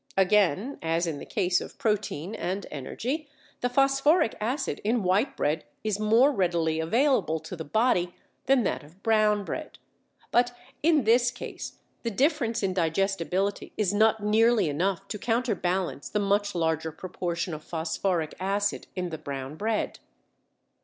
[0.17, 5.63] Again, as in the case of protein and energy, the phosphoric acid in white bread
[5.83, 8.15] is more readily available to the body
[8.47, 9.77] than that of brown bread,
[10.31, 16.17] but in this case the difference in digestibility is not nearly enough to counterbalance the
[16.17, 19.99] much larger proportion of phosphoric acid in the brown bread.